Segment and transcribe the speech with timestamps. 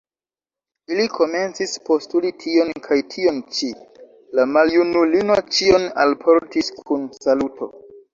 [0.93, 3.69] Ili komencis postuli tion kaj tion ĉi;
[4.39, 7.69] la maljunulino ĉion alportis kun saluto.